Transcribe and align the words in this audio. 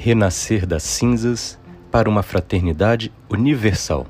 Renascer 0.00 0.64
das 0.64 0.84
cinzas 0.84 1.58
para 1.90 2.08
uma 2.08 2.22
fraternidade 2.22 3.12
universal. 3.28 4.06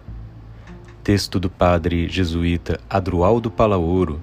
Texto 1.03 1.41
do 1.41 1.49
padre 1.49 2.11
jesuíta 2.11 2.79
Adrualdo 2.91 3.51
Palaoro 3.51 4.21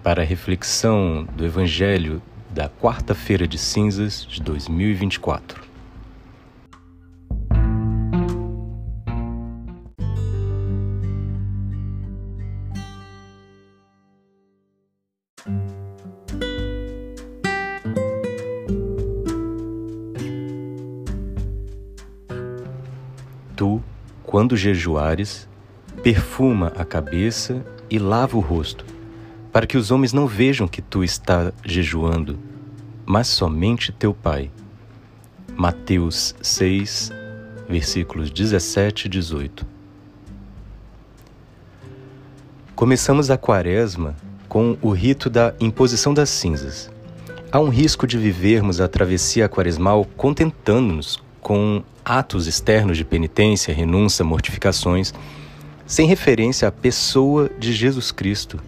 para 0.00 0.22
a 0.22 0.24
reflexão 0.24 1.26
do 1.36 1.44
Evangelho 1.44 2.22
da 2.50 2.68
quarta-feira 2.68 3.48
de 3.48 3.58
cinzas 3.58 4.24
de 4.30 4.40
2024. 4.40 5.65
Quando 24.36 24.54
jejuares, 24.54 25.48
perfuma 26.02 26.70
a 26.76 26.84
cabeça 26.84 27.64
e 27.88 27.98
lava 27.98 28.36
o 28.36 28.40
rosto, 28.40 28.84
para 29.50 29.66
que 29.66 29.78
os 29.78 29.90
homens 29.90 30.12
não 30.12 30.26
vejam 30.26 30.68
que 30.68 30.82
tu 30.82 31.02
está 31.02 31.54
jejuando, 31.64 32.38
mas 33.06 33.28
somente 33.28 33.92
teu 33.92 34.12
Pai. 34.12 34.50
Mateus 35.56 36.34
6, 36.42 37.10
versículos 37.66 38.30
17 38.30 39.06
e 39.06 39.08
18. 39.08 39.66
Começamos 42.74 43.30
a 43.30 43.38
quaresma 43.38 44.14
com 44.50 44.76
o 44.82 44.90
rito 44.90 45.30
da 45.30 45.54
imposição 45.58 46.12
das 46.12 46.28
cinzas. 46.28 46.90
Há 47.50 47.58
um 47.58 47.70
risco 47.70 48.06
de 48.06 48.18
vivermos 48.18 48.82
a 48.82 48.86
travessia 48.86 49.48
quaresmal 49.48 50.04
contentando-nos 50.14 51.24
com 51.46 51.84
atos 52.04 52.48
externos 52.48 52.96
de 52.96 53.04
penitência, 53.04 53.72
renúncia, 53.72 54.24
mortificações, 54.24 55.14
sem 55.86 56.04
referência 56.04 56.66
à 56.66 56.72
pessoa 56.72 57.48
de 57.56 57.72
Jesus 57.72 58.10
Cristo 58.10 58.58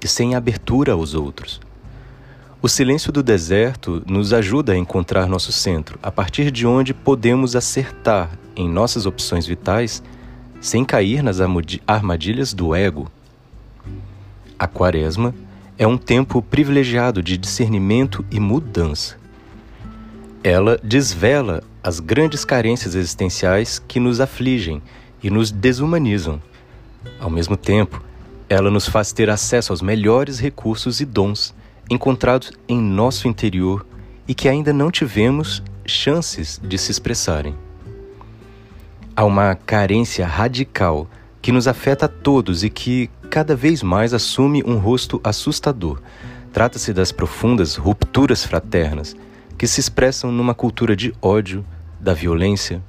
e 0.00 0.06
sem 0.06 0.36
abertura 0.36 0.92
aos 0.92 1.12
outros. 1.12 1.60
O 2.62 2.68
silêncio 2.68 3.10
do 3.10 3.20
deserto 3.20 4.00
nos 4.06 4.32
ajuda 4.32 4.74
a 4.74 4.76
encontrar 4.76 5.26
nosso 5.26 5.50
centro, 5.50 5.98
a 6.00 6.12
partir 6.12 6.52
de 6.52 6.64
onde 6.68 6.94
podemos 6.94 7.56
acertar 7.56 8.30
em 8.54 8.68
nossas 8.68 9.06
opções 9.06 9.44
vitais 9.44 10.00
sem 10.60 10.84
cair 10.84 11.24
nas 11.24 11.38
armadilhas 11.84 12.54
do 12.54 12.76
ego. 12.76 13.10
A 14.56 14.68
Quaresma 14.68 15.34
é 15.76 15.84
um 15.84 15.98
tempo 15.98 16.40
privilegiado 16.40 17.24
de 17.24 17.36
discernimento 17.36 18.24
e 18.30 18.38
mudança. 18.38 19.16
Ela 20.44 20.78
desvela 20.80 21.64
as 21.82 22.00
grandes 22.00 22.44
carências 22.44 22.94
existenciais 22.94 23.78
que 23.78 23.98
nos 23.98 24.20
afligem 24.20 24.82
e 25.22 25.30
nos 25.30 25.50
desumanizam. 25.50 26.40
Ao 27.18 27.30
mesmo 27.30 27.56
tempo, 27.56 28.02
ela 28.48 28.70
nos 28.70 28.88
faz 28.88 29.12
ter 29.12 29.30
acesso 29.30 29.72
aos 29.72 29.80
melhores 29.80 30.38
recursos 30.38 31.00
e 31.00 31.04
dons 31.04 31.54
encontrados 31.88 32.52
em 32.68 32.78
nosso 32.80 33.26
interior 33.26 33.86
e 34.28 34.34
que 34.34 34.48
ainda 34.48 34.72
não 34.72 34.90
tivemos 34.90 35.62
chances 35.86 36.60
de 36.62 36.78
se 36.78 36.90
expressarem. 36.90 37.54
Há 39.16 39.24
uma 39.24 39.54
carência 39.54 40.26
radical 40.26 41.08
que 41.42 41.50
nos 41.50 41.66
afeta 41.66 42.06
a 42.06 42.08
todos 42.08 42.62
e 42.62 42.70
que 42.70 43.10
cada 43.28 43.56
vez 43.56 43.82
mais 43.82 44.12
assume 44.12 44.62
um 44.64 44.78
rosto 44.78 45.20
assustador. 45.24 46.00
Trata-se 46.52 46.92
das 46.92 47.10
profundas 47.10 47.76
rupturas 47.76 48.44
fraternas 48.44 49.16
que 49.60 49.66
se 49.66 49.78
expressam 49.78 50.32
numa 50.32 50.54
cultura 50.54 50.96
de 50.96 51.14
ódio, 51.20 51.62
da 52.00 52.14
violência, 52.14 52.82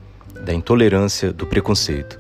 da 0.45 0.53
intolerância, 0.53 1.33
do 1.33 1.45
preconceito. 1.45 2.17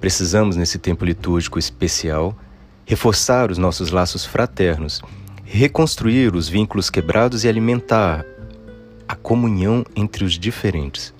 Precisamos, 0.00 0.56
nesse 0.56 0.80
tempo 0.80 1.04
litúrgico 1.04 1.60
especial, 1.60 2.36
reforçar 2.84 3.52
os 3.52 3.56
nossos 3.56 3.92
laços 3.92 4.24
fraternos, 4.24 5.00
reconstruir 5.44 6.34
os 6.34 6.48
vínculos 6.48 6.90
quebrados 6.90 7.44
e 7.44 7.48
alimentar 7.48 8.26
a 9.06 9.14
comunhão 9.14 9.84
entre 9.94 10.24
os 10.24 10.32
diferentes. 10.32 11.14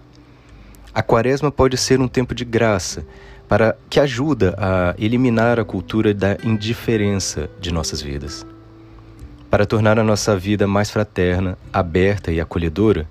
A 0.92 1.00
quaresma 1.00 1.52
pode 1.52 1.76
ser 1.76 2.00
um 2.00 2.08
tempo 2.08 2.34
de 2.34 2.44
graça 2.44 3.06
para 3.46 3.78
que 3.88 4.00
ajuda 4.00 4.56
a 4.58 4.96
eliminar 4.98 5.60
a 5.60 5.64
cultura 5.64 6.12
da 6.12 6.36
indiferença 6.42 7.48
de 7.60 7.72
nossas 7.72 8.02
vidas. 8.02 8.44
Para 9.50 9.64
tornar 9.64 9.98
a 9.98 10.04
nossa 10.04 10.36
vida 10.36 10.66
mais 10.66 10.90
fraterna, 10.90 11.56
aberta 11.72 12.30
e 12.30 12.40
acolhedora, 12.40 13.08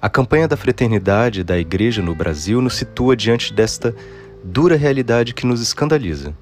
a 0.00 0.10
campanha 0.10 0.46
da 0.46 0.56
fraternidade 0.56 1.42
da 1.42 1.58
Igreja 1.58 2.02
no 2.02 2.14
Brasil 2.14 2.60
nos 2.60 2.74
situa 2.76 3.16
diante 3.16 3.52
desta 3.52 3.94
dura 4.44 4.76
realidade 4.76 5.32
que 5.32 5.46
nos 5.46 5.60
escandaliza. 5.62 6.34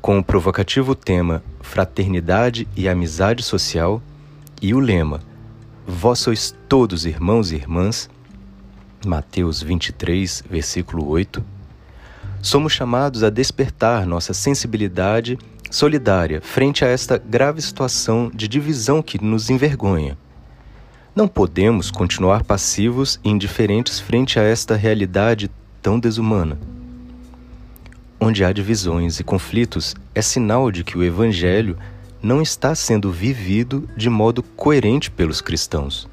Com 0.00 0.18
o 0.18 0.24
provocativo 0.24 0.94
tema 0.94 1.42
Fraternidade 1.60 2.66
e 2.76 2.88
Amizade 2.88 3.42
Social 3.42 4.02
e 4.60 4.74
o 4.74 4.80
lema 4.80 5.20
Vós 5.86 6.20
sois 6.20 6.54
todos 6.68 7.04
irmãos 7.04 7.50
e 7.50 7.56
irmãs, 7.56 8.08
Mateus 9.04 9.62
23, 9.62 10.44
versículo 10.48 11.08
8, 11.08 11.42
somos 12.42 12.72
chamados 12.72 13.24
a 13.24 13.30
despertar 13.30 14.06
nossa 14.06 14.32
sensibilidade 14.32 15.38
solidária 15.70 16.40
frente 16.40 16.84
a 16.84 16.88
esta 16.88 17.16
grave 17.16 17.62
situação 17.62 18.30
de 18.34 18.48
divisão 18.48 19.00
que 19.00 19.22
nos 19.22 19.48
envergonha. 19.48 20.18
Não 21.14 21.28
podemos 21.28 21.90
continuar 21.90 22.44
passivos 22.44 23.20
e 23.24 23.30
indiferentes 23.30 24.00
frente 24.00 24.38
a 24.38 24.42
esta 24.42 24.76
realidade 24.76 25.50
tão 25.80 25.98
desumana. 25.98 26.58
Onde 28.20 28.44
há 28.44 28.52
divisões 28.52 29.18
e 29.18 29.24
conflitos, 29.24 29.94
é 30.14 30.20
sinal 30.20 30.70
de 30.70 30.84
que 30.84 30.98
o 30.98 31.02
Evangelho 31.02 31.78
não 32.22 32.42
está 32.42 32.74
sendo 32.74 33.10
vivido 33.10 33.88
de 33.96 34.10
modo 34.10 34.42
coerente 34.42 35.10
pelos 35.10 35.40
cristãos. 35.40 36.06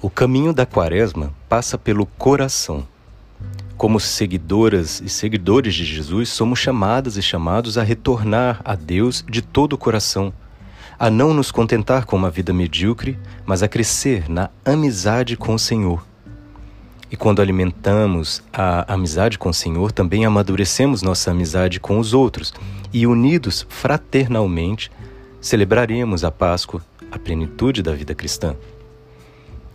O 0.00 0.08
caminho 0.08 0.52
da 0.52 0.64
Quaresma 0.64 1.32
passa 1.48 1.76
pelo 1.76 2.06
coração. 2.06 2.86
Como 3.76 4.00
seguidoras 4.00 5.02
e 5.04 5.08
seguidores 5.08 5.74
de 5.74 5.84
Jesus, 5.84 6.30
somos 6.30 6.58
chamadas 6.58 7.18
e 7.18 7.22
chamados 7.22 7.76
a 7.76 7.82
retornar 7.82 8.62
a 8.64 8.74
Deus 8.74 9.22
de 9.28 9.42
todo 9.42 9.74
o 9.74 9.78
coração, 9.78 10.32
a 10.98 11.10
não 11.10 11.34
nos 11.34 11.50
contentar 11.50 12.06
com 12.06 12.16
uma 12.16 12.30
vida 12.30 12.54
medíocre, 12.54 13.18
mas 13.44 13.62
a 13.62 13.68
crescer 13.68 14.30
na 14.30 14.48
amizade 14.64 15.36
com 15.36 15.54
o 15.54 15.58
Senhor. 15.58 16.02
E 17.10 17.16
quando 17.16 17.42
alimentamos 17.42 18.42
a 18.50 18.94
amizade 18.94 19.38
com 19.38 19.50
o 19.50 19.54
Senhor, 19.54 19.92
também 19.92 20.24
amadurecemos 20.24 21.02
nossa 21.02 21.30
amizade 21.30 21.78
com 21.78 21.98
os 21.98 22.14
outros 22.14 22.54
e, 22.94 23.06
unidos 23.06 23.66
fraternalmente, 23.68 24.90
celebraremos 25.38 26.24
a 26.24 26.30
Páscoa, 26.30 26.80
a 27.12 27.18
plenitude 27.18 27.82
da 27.82 27.92
vida 27.92 28.14
cristã. 28.14 28.56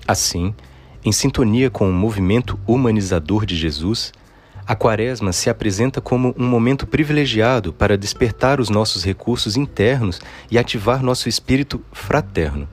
Assim, 0.08 0.56
em 1.04 1.12
sintonia 1.12 1.70
com 1.70 1.90
o 1.90 1.94
movimento 1.94 2.60
humanizador 2.68 3.44
de 3.44 3.56
Jesus, 3.56 4.14
a 4.68 4.76
Quaresma 4.76 5.34
se 5.34 5.50
apresenta 5.50 6.00
como 6.00 6.36
um 6.38 6.46
momento 6.46 6.86
privilegiado 6.86 7.74
para 7.74 7.98
despertar 7.98 8.60
os 8.60 8.70
nossos 8.70 9.04
recursos 9.04 9.58
internos 9.58 10.22
e 10.50 10.60
ativar 10.60 11.02
nosso 11.02 11.28
espírito 11.28 11.82
fraterno. 11.92 12.70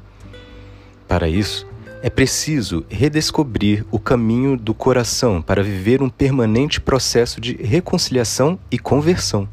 Para 1.09 1.27
isso, 1.27 1.67
é 2.03 2.11
preciso 2.11 2.84
redescobrir 2.91 3.84
o 3.91 3.99
caminho 3.99 4.59
do 4.59 4.75
coração 4.75 5.41
para 5.41 5.62
viver 5.62 6.03
um 6.03 6.11
permanente 6.11 6.83
processo 6.83 7.41
de 7.41 7.55
reconciliação 7.56 8.59
e 8.71 8.78
conversão. 8.78 9.49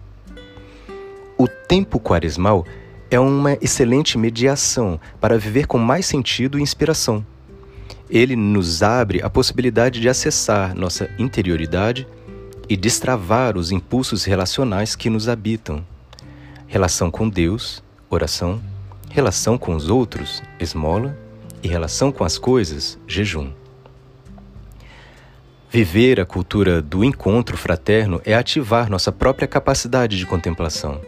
O 1.37 1.47
tempo 1.47 1.97
quaresmal 1.97 2.65
é 3.09 3.19
uma 3.19 3.53
excelente 3.61 4.17
mediação 4.17 4.99
para 5.21 5.37
viver 5.37 5.65
com 5.65 5.77
mais 5.77 6.05
sentido 6.05 6.59
e 6.59 6.61
inspiração 6.61 7.25
ele 8.09 8.35
nos 8.35 8.83
abre 8.83 9.21
a 9.21 9.29
possibilidade 9.29 9.99
de 9.99 10.09
acessar 10.09 10.75
nossa 10.75 11.09
interioridade 11.17 12.07
e 12.69 12.75
destravar 12.75 13.57
os 13.57 13.71
impulsos 13.71 14.23
relacionais 14.23 14.95
que 14.95 15.09
nos 15.09 15.27
habitam. 15.27 15.85
Relação 16.67 17.09
com 17.09 17.29
Deus, 17.29 17.83
oração, 18.09 18.61
relação 19.09 19.57
com 19.57 19.75
os 19.75 19.89
outros, 19.89 20.41
esmola, 20.59 21.17
e 21.63 21.67
relação 21.67 22.11
com 22.11 22.23
as 22.23 22.37
coisas, 22.37 22.97
jejum. 23.07 23.51
Viver 25.71 26.19
a 26.19 26.25
cultura 26.25 26.79
do 26.79 27.03
encontro 27.03 27.57
fraterno 27.57 28.21
é 28.23 28.35
ativar 28.35 28.89
nossa 28.89 29.11
própria 29.11 29.47
capacidade 29.47 30.15
de 30.15 30.25
contemplação, 30.27 31.01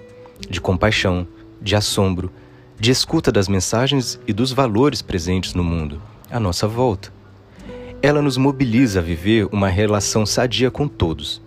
de 0.50 0.60
compaixão, 0.60 1.28
de 1.62 1.76
assombro, 1.76 2.32
de 2.80 2.90
escuta 2.90 3.32
das 3.32 3.48
mensagens 3.48 4.20
e 4.28 4.34
dos 4.34 4.52
valores 4.52 5.02
presentes 5.02 5.54
no 5.54 5.64
mundo 5.64 6.02
à 6.30 6.40
nossa 6.40 6.68
volta. 6.68 7.12
Ela 8.02 8.22
nos 8.22 8.38
mobiliza 8.38 9.00
a 9.00 9.02
viver 9.02 9.48
uma 9.52 9.70
relação 9.70 10.26
sadia 10.26 10.70
com 10.70 10.88
todos. 10.88 11.42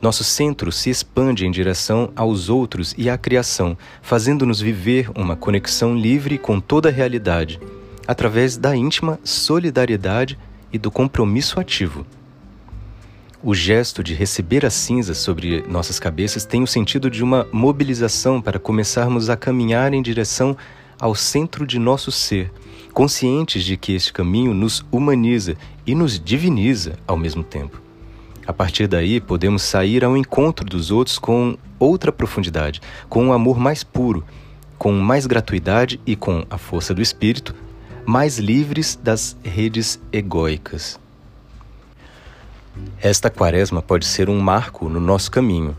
Nosso 0.00 0.24
centro 0.24 0.72
se 0.72 0.88
expande 0.88 1.44
em 1.44 1.50
direção 1.50 2.10
aos 2.16 2.48
outros 2.48 2.94
e 2.96 3.10
à 3.10 3.18
criação, 3.18 3.76
fazendo-nos 4.00 4.60
viver 4.60 5.10
uma 5.14 5.36
conexão 5.36 5.94
livre 5.94 6.38
com 6.38 6.58
toda 6.58 6.88
a 6.88 6.92
realidade, 6.92 7.60
através 8.06 8.56
da 8.56 8.74
íntima 8.74 9.20
solidariedade 9.22 10.38
e 10.72 10.78
do 10.78 10.90
compromisso 10.90 11.60
ativo. 11.60 12.06
O 13.42 13.54
gesto 13.54 14.02
de 14.02 14.14
receber 14.14 14.66
as 14.66 14.74
cinzas 14.74 15.18
sobre 15.18 15.62
nossas 15.68 15.98
cabeças 15.98 16.44
tem 16.44 16.62
o 16.62 16.66
sentido 16.66 17.10
de 17.10 17.22
uma 17.22 17.46
mobilização 17.52 18.40
para 18.40 18.58
começarmos 18.58 19.30
a 19.30 19.36
caminhar 19.36 19.92
em 19.94 20.02
direção 20.02 20.56
ao 20.98 21.14
centro 21.14 21.66
de 21.66 21.78
nosso 21.78 22.10
ser, 22.12 22.52
conscientes 23.00 23.64
de 23.64 23.78
que 23.78 23.94
este 23.94 24.12
caminho 24.12 24.52
nos 24.52 24.84
humaniza 24.92 25.56
e 25.86 25.94
nos 25.94 26.20
diviniza 26.20 26.98
ao 27.06 27.16
mesmo 27.16 27.42
tempo. 27.42 27.80
A 28.46 28.52
partir 28.52 28.86
daí, 28.86 29.22
podemos 29.22 29.62
sair 29.62 30.04
ao 30.04 30.18
encontro 30.18 30.66
dos 30.66 30.90
outros 30.90 31.18
com 31.18 31.56
outra 31.78 32.12
profundidade, 32.12 32.82
com 33.08 33.24
um 33.24 33.32
amor 33.32 33.58
mais 33.58 33.82
puro, 33.82 34.22
com 34.76 34.92
mais 34.92 35.24
gratuidade 35.24 35.98
e 36.04 36.14
com 36.14 36.44
a 36.50 36.58
força 36.58 36.92
do 36.92 37.00
espírito, 37.00 37.54
mais 38.04 38.38
livres 38.38 39.00
das 39.02 39.34
redes 39.42 39.98
egóicas. 40.12 41.00
Esta 43.00 43.30
quaresma 43.30 43.80
pode 43.80 44.04
ser 44.04 44.28
um 44.28 44.38
marco 44.38 44.90
no 44.90 45.00
nosso 45.00 45.30
caminho, 45.30 45.74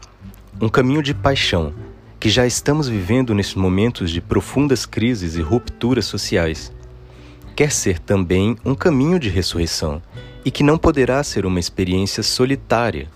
um 0.59 0.67
caminho 0.67 1.03
de 1.03 1.13
paixão, 1.13 1.71
que 2.19 2.31
já 2.31 2.47
estamos 2.47 2.87
vivendo 2.87 3.35
nesses 3.35 3.53
momentos 3.53 4.09
de 4.09 4.19
profundas 4.19 4.87
crises 4.87 5.35
e 5.35 5.41
rupturas 5.41 6.05
sociais. 6.05 6.73
Quer 7.61 7.71
ser 7.71 7.99
também 7.99 8.57
um 8.65 8.73
caminho 8.73 9.19
de 9.19 9.29
ressurreição 9.29 10.01
e 10.43 10.49
que 10.49 10.63
não 10.63 10.79
poderá 10.79 11.23
ser 11.23 11.45
uma 11.45 11.59
experiência 11.59 12.23
solitária. 12.23 13.07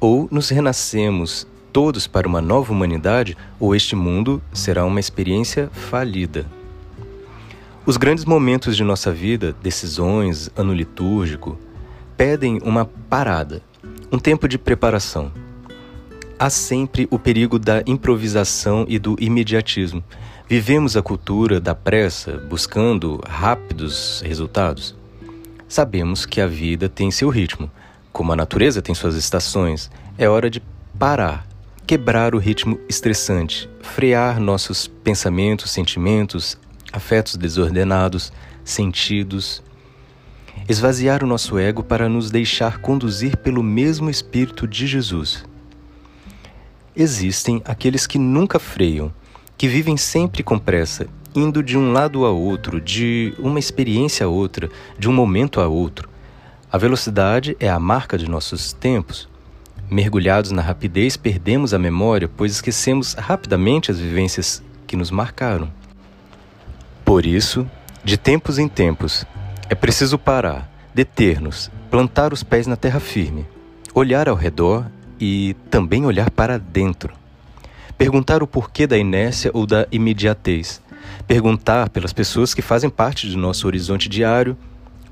Ou 0.00 0.26
nos 0.32 0.48
renascemos 0.48 1.46
todos 1.72 2.08
para 2.08 2.26
uma 2.26 2.40
nova 2.40 2.72
humanidade, 2.72 3.36
ou 3.60 3.72
este 3.72 3.94
mundo 3.94 4.42
será 4.52 4.84
uma 4.84 4.98
experiência 4.98 5.70
falida. 5.72 6.44
Os 7.86 7.96
grandes 7.96 8.24
momentos 8.24 8.76
de 8.76 8.82
nossa 8.82 9.12
vida, 9.12 9.54
decisões, 9.62 10.50
ano 10.56 10.74
litúrgico, 10.74 11.56
pedem 12.16 12.58
uma 12.64 12.84
parada, 12.84 13.62
um 14.10 14.18
tempo 14.18 14.48
de 14.48 14.58
preparação 14.58 15.30
há 16.42 16.50
sempre 16.50 17.06
o 17.08 17.20
perigo 17.20 17.56
da 17.56 17.84
improvisação 17.86 18.84
e 18.88 18.98
do 18.98 19.14
imediatismo. 19.20 20.02
Vivemos 20.52 20.98
a 20.98 21.02
cultura 21.02 21.58
da 21.58 21.74
pressa, 21.74 22.36
buscando 22.36 23.18
rápidos 23.26 24.20
resultados. 24.22 24.94
Sabemos 25.66 26.26
que 26.26 26.42
a 26.42 26.46
vida 26.46 26.90
tem 26.90 27.10
seu 27.10 27.30
ritmo, 27.30 27.70
como 28.12 28.34
a 28.34 28.36
natureza 28.36 28.82
tem 28.82 28.94
suas 28.94 29.14
estações. 29.14 29.90
É 30.18 30.28
hora 30.28 30.50
de 30.50 30.62
parar, 30.98 31.48
quebrar 31.86 32.34
o 32.34 32.38
ritmo 32.38 32.78
estressante, 32.86 33.66
frear 33.80 34.38
nossos 34.38 34.86
pensamentos, 34.86 35.70
sentimentos, 35.70 36.58
afetos 36.92 37.36
desordenados, 37.36 38.30
sentidos. 38.62 39.62
Esvaziar 40.68 41.24
o 41.24 41.26
nosso 41.26 41.58
ego 41.58 41.82
para 41.82 42.10
nos 42.10 42.30
deixar 42.30 42.76
conduzir 42.76 43.38
pelo 43.38 43.62
mesmo 43.62 44.10
Espírito 44.10 44.68
de 44.68 44.86
Jesus 44.86 45.46
Existem 46.94 47.62
aqueles 47.64 48.06
que 48.06 48.18
nunca 48.18 48.58
freiam, 48.58 49.10
que 49.62 49.68
vivem 49.68 49.96
sempre 49.96 50.42
com 50.42 50.58
pressa, 50.58 51.06
indo 51.32 51.62
de 51.62 51.78
um 51.78 51.92
lado 51.92 52.26
a 52.26 52.32
outro, 52.32 52.80
de 52.80 53.32
uma 53.38 53.60
experiência 53.60 54.26
a 54.26 54.28
outra, 54.28 54.68
de 54.98 55.08
um 55.08 55.12
momento 55.12 55.60
a 55.60 55.68
outro. 55.68 56.08
A 56.68 56.76
velocidade 56.76 57.56
é 57.60 57.70
a 57.70 57.78
marca 57.78 58.18
de 58.18 58.28
nossos 58.28 58.72
tempos. 58.72 59.28
Mergulhados 59.88 60.50
na 60.50 60.60
rapidez, 60.60 61.16
perdemos 61.16 61.72
a 61.72 61.78
memória, 61.78 62.28
pois 62.28 62.50
esquecemos 62.50 63.14
rapidamente 63.14 63.88
as 63.88 64.00
vivências 64.00 64.60
que 64.84 64.96
nos 64.96 65.12
marcaram. 65.12 65.70
Por 67.04 67.24
isso, 67.24 67.64
de 68.02 68.16
tempos 68.16 68.58
em 68.58 68.66
tempos, 68.66 69.24
é 69.70 69.76
preciso 69.76 70.18
parar, 70.18 70.68
deter-nos, 70.92 71.70
plantar 71.88 72.32
os 72.32 72.42
pés 72.42 72.66
na 72.66 72.74
terra 72.74 72.98
firme, 72.98 73.46
olhar 73.94 74.28
ao 74.28 74.34
redor 74.34 74.90
e 75.20 75.54
também 75.70 76.04
olhar 76.04 76.32
para 76.32 76.58
dentro. 76.58 77.21
Perguntar 78.02 78.42
o 78.42 78.48
porquê 78.48 78.84
da 78.84 78.98
inércia 78.98 79.52
ou 79.54 79.64
da 79.64 79.86
imediatez. 79.92 80.82
Perguntar 81.24 81.88
pelas 81.88 82.12
pessoas 82.12 82.52
que 82.52 82.60
fazem 82.60 82.90
parte 82.90 83.28
do 83.28 83.38
nosso 83.38 83.64
horizonte 83.64 84.08
diário, 84.08 84.56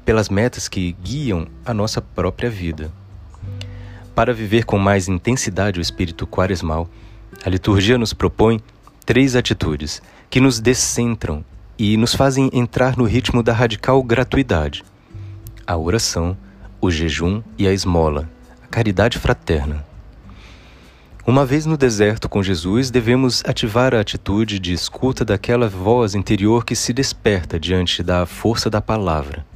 pelas 0.04 0.28
metas 0.28 0.66
que 0.66 0.90
guiam 1.00 1.46
a 1.64 1.72
nossa 1.72 2.02
própria 2.02 2.50
vida. 2.50 2.90
Para 4.12 4.34
viver 4.34 4.64
com 4.64 4.76
mais 4.76 5.06
intensidade 5.06 5.78
o 5.78 5.81
espírito 5.81 6.26
quaresmal, 6.26 6.90
a 7.46 7.48
liturgia 7.48 7.96
nos 7.96 8.12
propõe 8.12 8.60
três 9.06 9.37
atitudes 9.37 10.02
que 10.28 10.40
nos 10.40 10.58
descentram 10.58 11.44
e 11.78 11.96
nos 11.96 12.12
fazem 12.12 12.50
entrar 12.52 12.96
no 12.96 13.04
ritmo 13.04 13.40
da 13.40 13.52
radical 13.52 14.02
gratuidade: 14.02 14.82
a 15.64 15.76
oração, 15.76 16.37
o 16.81 16.90
jejum 16.90 17.40
e 17.56 17.69
a 17.69 17.72
esmola, 17.72 18.28
a 18.60 18.66
caridade 18.66 19.16
fraterna. 19.16 19.88
Uma 21.30 21.46
vez 21.46 21.64
no 21.64 21.76
deserto 21.76 22.28
com 22.28 22.42
Jesus, 22.42 22.90
devemos 22.90 23.40
ativar 23.46 23.94
a 23.94 24.00
atitude 24.00 24.58
de 24.58 24.72
escuta 24.72 25.24
daquela 25.24 25.68
voz 25.68 26.16
interior 26.16 26.64
que 26.64 26.74
se 26.74 26.92
desperta 26.92 27.56
diante 27.56 28.02
da 28.02 28.26
força 28.26 28.68
da 28.68 28.80
palavra. 28.80 29.46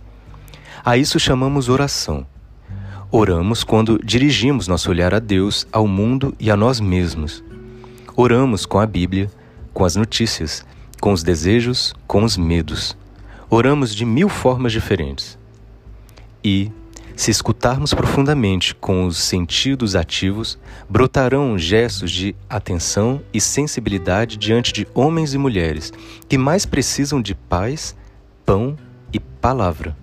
A 0.85 0.97
isso 0.97 1.19
chamamos 1.19 1.69
oração. 1.69 2.25
Oramos 3.11 3.65
quando 3.65 3.99
dirigimos 4.05 4.69
nosso 4.69 4.89
olhar 4.89 5.13
a 5.13 5.19
Deus, 5.19 5.67
ao 5.73 5.89
mundo 5.89 6.33
e 6.39 6.49
a 6.49 6.57
nós 6.57 6.79
mesmos. 6.79 7.43
Oramos 8.15 8.65
com 8.65 8.79
a 8.79 8.87
Bíblia, 8.87 9.29
com 9.73 9.85
as 9.85 9.97
notícias, 9.97 10.65
com 11.01 11.13
os 11.13 11.25
desejos, 11.25 11.93
com 12.07 12.23
os 12.23 12.37
medos. 12.37 12.97
Oramos 13.51 13.93
de 13.93 14.05
mil 14.05 14.29
formas 14.29 14.71
diferentes. 14.71 15.37
E, 16.45 16.71
se 17.17 17.31
escutarmos 17.31 17.95
profundamente 17.95 18.75
com 18.75 19.07
os 19.07 19.19
sentidos 19.19 19.95
ativos, 19.95 20.59
brotarão 20.89 21.57
gestos 21.57 22.11
de 22.11 22.35
atenção 22.51 23.21
e 23.33 23.41
sensibilidade 23.41 24.37
diante 24.37 24.73
de 24.73 24.87
homens 24.95 25.33
e 25.33 25.39
mulheres 25.39 25.93
que 26.29 26.37
mais 26.37 26.67
precisam 26.67 27.23
de 27.23 27.35
paz, 27.35 27.95
pão 28.45 28.77
e 29.13 29.21
palavra. 29.21 29.97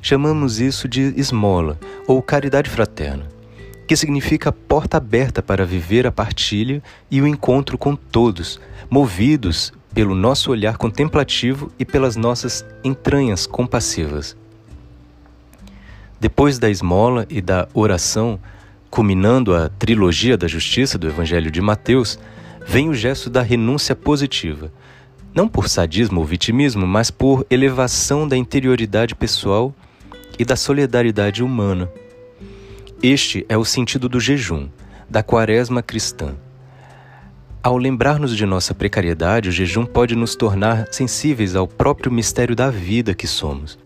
Chamamos 0.00 0.60
isso 0.60 0.86
de 0.86 1.12
esmola 1.16 1.78
ou 2.06 2.22
caridade 2.22 2.70
fraterna, 2.70 3.26
que 3.86 3.96
significa 3.96 4.52
porta 4.52 4.96
aberta 4.98 5.42
para 5.42 5.66
viver 5.66 6.06
a 6.06 6.12
partilha 6.12 6.80
e 7.10 7.20
o 7.20 7.26
encontro 7.26 7.76
com 7.76 7.96
todos, 7.96 8.60
movidos 8.88 9.72
pelo 9.92 10.14
nosso 10.14 10.52
olhar 10.52 10.76
contemplativo 10.76 11.72
e 11.76 11.84
pelas 11.84 12.14
nossas 12.14 12.64
entranhas 12.84 13.46
compassivas. 13.48 14.36
Depois 16.20 16.58
da 16.58 16.68
esmola 16.68 17.24
e 17.30 17.40
da 17.40 17.68
oração, 17.72 18.40
culminando 18.90 19.54
a 19.54 19.68
trilogia 19.68 20.36
da 20.36 20.48
justiça 20.48 20.98
do 20.98 21.06
Evangelho 21.06 21.48
de 21.48 21.60
Mateus, 21.60 22.18
vem 22.66 22.88
o 22.88 22.94
gesto 22.94 23.30
da 23.30 23.40
renúncia 23.40 23.94
positiva, 23.94 24.72
não 25.32 25.46
por 25.46 25.68
sadismo 25.68 26.18
ou 26.18 26.26
vitimismo, 26.26 26.84
mas 26.88 27.08
por 27.08 27.46
elevação 27.48 28.26
da 28.26 28.36
interioridade 28.36 29.14
pessoal 29.14 29.72
e 30.36 30.44
da 30.44 30.56
solidariedade 30.56 31.40
humana. 31.40 31.88
Este 33.00 33.46
é 33.48 33.56
o 33.56 33.64
sentido 33.64 34.08
do 34.08 34.18
jejum, 34.18 34.68
da 35.08 35.22
quaresma 35.22 35.82
cristã. 35.82 36.34
Ao 37.62 37.76
lembrar-nos 37.76 38.36
de 38.36 38.44
nossa 38.44 38.74
precariedade, 38.74 39.50
o 39.50 39.52
jejum 39.52 39.86
pode 39.86 40.16
nos 40.16 40.34
tornar 40.34 40.88
sensíveis 40.90 41.54
ao 41.54 41.68
próprio 41.68 42.10
mistério 42.10 42.56
da 42.56 42.70
vida 42.70 43.14
que 43.14 43.26
somos 43.26 43.78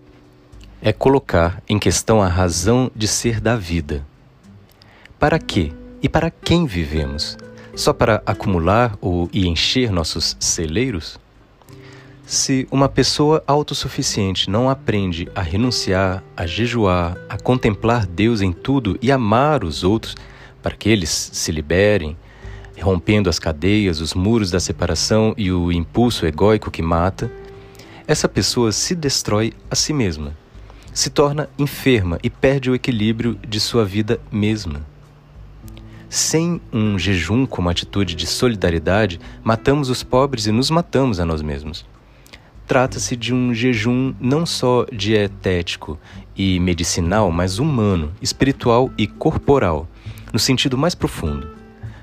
é 0.82 0.92
colocar 0.92 1.62
em 1.68 1.78
questão 1.78 2.20
a 2.20 2.26
razão 2.26 2.90
de 2.94 3.06
ser 3.06 3.40
da 3.40 3.56
vida. 3.56 4.04
Para 5.16 5.38
que 5.38 5.72
e 6.02 6.08
para 6.08 6.28
quem 6.28 6.66
vivemos? 6.66 7.38
Só 7.76 7.92
para 7.92 8.20
acumular 8.26 8.98
ou 9.00 9.30
e 9.32 9.46
encher 9.46 9.92
nossos 9.92 10.36
celeiros? 10.40 11.20
Se 12.26 12.66
uma 12.70 12.88
pessoa 12.88 13.44
autossuficiente 13.46 14.50
não 14.50 14.68
aprende 14.68 15.28
a 15.34 15.40
renunciar, 15.40 16.22
a 16.36 16.46
jejuar, 16.46 17.16
a 17.28 17.38
contemplar 17.38 18.04
Deus 18.04 18.40
em 18.40 18.52
tudo 18.52 18.98
e 19.00 19.12
amar 19.12 19.62
os 19.62 19.84
outros 19.84 20.16
para 20.60 20.74
que 20.74 20.88
eles 20.88 21.10
se 21.32 21.52
liberem, 21.52 22.16
rompendo 22.80 23.30
as 23.30 23.38
cadeias, 23.38 24.00
os 24.00 24.14
muros 24.14 24.50
da 24.50 24.58
separação 24.58 25.32
e 25.36 25.52
o 25.52 25.70
impulso 25.70 26.26
egóico 26.26 26.70
que 26.70 26.82
mata, 26.82 27.30
essa 28.08 28.28
pessoa 28.28 28.72
se 28.72 28.96
destrói 28.96 29.52
a 29.70 29.76
si 29.76 29.92
mesma 29.92 30.41
se 30.92 31.10
torna 31.10 31.48
enferma 31.58 32.18
e 32.22 32.28
perde 32.28 32.70
o 32.70 32.74
equilíbrio 32.74 33.38
de 33.46 33.58
sua 33.58 33.84
vida 33.84 34.20
mesma. 34.30 34.82
Sem 36.08 36.60
um 36.70 36.98
jejum 36.98 37.46
como 37.46 37.70
atitude 37.70 38.14
de 38.14 38.26
solidariedade, 38.26 39.18
matamos 39.42 39.88
os 39.88 40.02
pobres 40.02 40.46
e 40.46 40.52
nos 40.52 40.70
matamos 40.70 41.18
a 41.18 41.24
nós 41.24 41.40
mesmos. 41.40 41.86
Trata-se 42.66 43.16
de 43.16 43.34
um 43.34 43.54
jejum 43.54 44.14
não 44.20 44.44
só 44.44 44.86
dietético 44.92 45.98
e 46.36 46.60
medicinal, 46.60 47.30
mas 47.30 47.58
humano, 47.58 48.12
espiritual 48.20 48.90
e 48.96 49.06
corporal, 49.06 49.88
no 50.32 50.38
sentido 50.38 50.76
mais 50.76 50.94
profundo. 50.94 51.48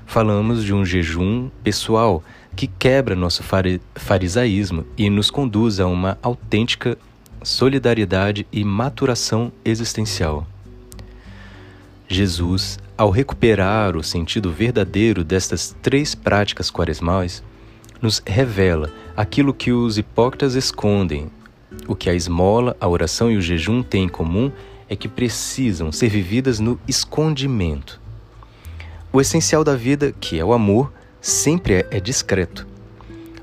Falamos 0.06 0.64
de 0.64 0.74
um 0.74 0.84
jejum 0.84 1.48
pessoal 1.62 2.22
que 2.56 2.66
quebra 2.66 3.14
nosso 3.14 3.44
farisaísmo 3.94 4.84
e 4.98 5.08
nos 5.08 5.30
conduz 5.30 5.78
a 5.78 5.86
uma 5.86 6.18
autêntica 6.20 6.98
solidariedade 7.42 8.46
e 8.52 8.64
maturação 8.64 9.52
existencial. 9.64 10.46
Jesus, 12.08 12.78
ao 12.98 13.08
recuperar 13.08 13.96
o 13.96 14.02
sentido 14.02 14.50
verdadeiro 14.50 15.22
destas 15.22 15.74
três 15.80 16.14
práticas 16.14 16.70
quaresmais, 16.70 17.42
nos 18.02 18.20
revela 18.26 18.90
aquilo 19.16 19.54
que 19.54 19.72
os 19.72 19.96
hipócritas 19.96 20.54
escondem. 20.54 21.30
O 21.86 21.94
que 21.94 22.10
a 22.10 22.14
esmola, 22.14 22.76
a 22.80 22.88
oração 22.88 23.30
e 23.30 23.36
o 23.36 23.40
jejum 23.40 23.82
têm 23.82 24.04
em 24.04 24.08
comum 24.08 24.50
é 24.88 24.96
que 24.96 25.08
precisam 25.08 25.92
ser 25.92 26.08
vividas 26.08 26.58
no 26.58 26.80
escondimento. 26.88 28.00
O 29.12 29.20
essencial 29.20 29.62
da 29.62 29.76
vida, 29.76 30.12
que 30.20 30.38
é 30.38 30.44
o 30.44 30.52
amor, 30.52 30.92
sempre 31.20 31.74
é, 31.74 31.86
é 31.90 32.00
discreto. 32.00 32.69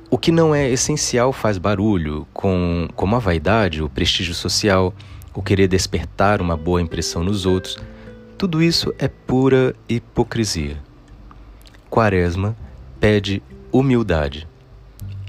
O 0.09 0.17
que 0.17 0.31
não 0.31 0.55
é 0.55 0.69
essencial 0.69 1.33
faz 1.33 1.57
barulho, 1.57 2.25
com, 2.33 2.87
como 2.95 3.15
a 3.15 3.19
vaidade, 3.19 3.83
o 3.83 3.89
prestígio 3.89 4.33
social, 4.33 4.93
o 5.33 5.41
querer 5.41 5.67
despertar 5.67 6.41
uma 6.41 6.55
boa 6.55 6.81
impressão 6.81 7.25
nos 7.25 7.45
outros. 7.45 7.77
Tudo 8.37 8.63
isso 8.63 8.93
é 8.97 9.09
pura 9.09 9.75
hipocrisia. 9.89 10.77
Quaresma 11.89 12.55
pede 13.01 13.43
humildade 13.69 14.47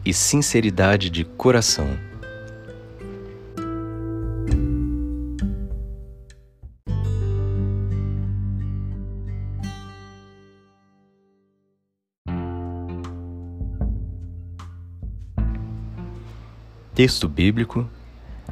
e 0.05 0.15
sinceridade 0.15 1.11
de 1.11 1.25
coração. 1.25 2.08
Texto 16.99 17.29
bíblico, 17.29 17.89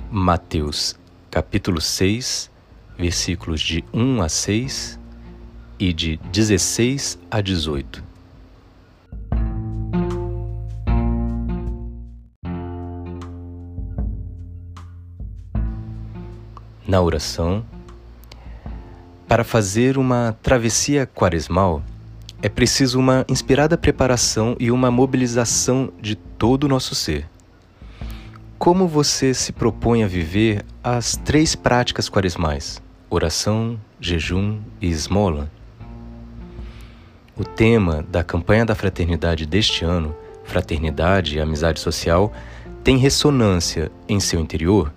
Mateus 0.09 0.97
capítulo 1.33 1.81
6, 1.81 2.49
versículos 2.97 3.61
de 3.61 3.85
1 3.93 4.23
a 4.23 4.29
6 4.29 5.01
e 5.81 5.93
de 5.93 6.17
16 6.31 7.19
a 7.29 7.41
18. 7.41 8.05
Na 16.87 17.03
oração, 17.03 17.67
para 19.27 19.43
fazer 19.43 19.99
uma 19.99 20.39
travessia 20.41 21.05
quaresmal, 21.05 21.83
é 22.41 22.49
preciso 22.49 23.01
uma 23.01 23.27
inspirada 23.29 23.77
preparação 23.77 24.57
e 24.61 24.71
uma 24.71 24.89
mobilização 24.89 25.93
de 26.01 26.15
todo 26.15 26.63
o 26.63 26.69
nosso 26.69 26.95
ser. 26.95 27.29
Como 28.59 28.89
você 28.89 29.35
se 29.35 29.53
propõe 29.53 30.03
a 30.03 30.07
viver 30.07 30.65
as 30.83 31.15
três 31.15 31.55
práticas 31.55 32.09
quaresmais: 32.09 32.83
oração, 33.11 33.79
jejum 34.01 34.61
e 34.81 34.89
esmola? 34.89 35.51
O 37.37 37.45
tema 37.45 38.03
da 38.09 38.25
campanha 38.25 38.65
da 38.65 38.75
fraternidade 38.75 39.45
deste 39.45 39.85
ano, 39.85 40.17
Fraternidade 40.43 41.37
e 41.37 41.41
Amizade 41.41 41.81
Social, 41.81 42.33
tem 42.83 42.97
ressonância 42.97 43.93
em 44.09 44.19
seu 44.19 44.41
interior? 44.41 44.91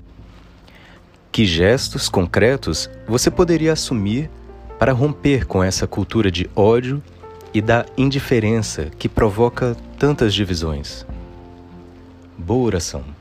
Que 1.30 1.46
gestos 1.46 2.08
concretos 2.08 2.89
você 3.06 3.30
poderia 3.30 3.74
assumir 3.74 4.30
para 4.80 4.94
romper 4.94 5.46
com 5.46 5.62
essa 5.62 5.86
cultura 5.86 6.32
de 6.32 6.50
ódio 6.56 7.04
e 7.54 7.62
da 7.62 7.86
indiferença 7.98 8.89
que 8.98 9.10
provoca 9.10 9.75
tantas 9.98 10.34
divisões? 10.34 11.06
Boa 12.38 12.66
oração. 12.66 13.19